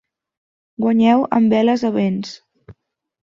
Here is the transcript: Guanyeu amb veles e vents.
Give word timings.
Guanyeu 0.85 1.25
amb 1.39 1.53
veles 1.57 1.85
e 1.89 1.91
vents. 1.99 2.31